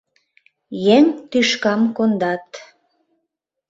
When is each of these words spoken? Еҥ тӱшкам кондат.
Еҥ 0.95 1.03
тӱшкам 1.29 1.81
кондат. 1.95 2.47